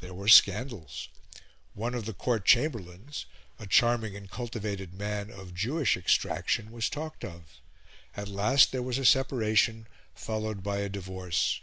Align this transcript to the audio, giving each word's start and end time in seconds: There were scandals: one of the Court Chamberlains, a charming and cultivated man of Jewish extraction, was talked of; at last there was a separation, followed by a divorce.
There 0.00 0.14
were 0.14 0.28
scandals: 0.28 1.08
one 1.74 1.94
of 1.94 2.06
the 2.06 2.14
Court 2.14 2.46
Chamberlains, 2.46 3.26
a 3.58 3.66
charming 3.66 4.16
and 4.16 4.30
cultivated 4.30 4.94
man 4.94 5.30
of 5.30 5.52
Jewish 5.54 5.94
extraction, 5.94 6.70
was 6.70 6.88
talked 6.88 7.22
of; 7.22 7.60
at 8.16 8.28
last 8.28 8.72
there 8.72 8.80
was 8.80 8.96
a 8.96 9.04
separation, 9.04 9.86
followed 10.14 10.62
by 10.62 10.78
a 10.78 10.88
divorce. 10.88 11.60